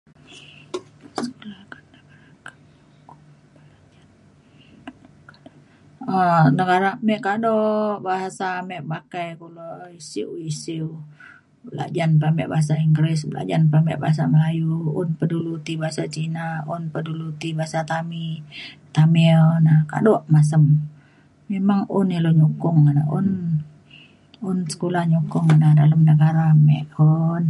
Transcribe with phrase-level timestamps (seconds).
[6.16, 7.56] um negara me kado
[8.06, 9.68] bahasa me pakai kulo
[10.10, 10.88] sio isiu
[11.66, 16.02] belajan pa ame bahasa Inggeris belajan pa ame bahasa Melayu un pa dulu ti bahasa
[16.16, 18.26] Cina un pa dulu ti bahasa tami
[18.94, 20.62] Tamil na kado masem
[21.52, 23.04] memang un ilu nyukong ida
[24.48, 26.78] un sekula nyukong ida na dalem negara me
[27.12, 27.44] un